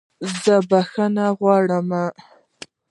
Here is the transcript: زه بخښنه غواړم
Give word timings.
زه 0.41 0.55
بخښنه 0.69 1.25
غواړم 1.39 1.87